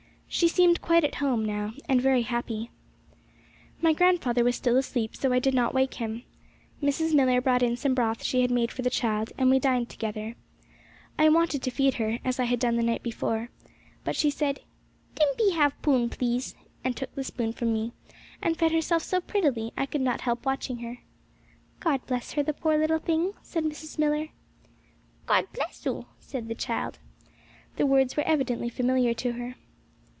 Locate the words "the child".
8.81-9.33, 26.47-26.99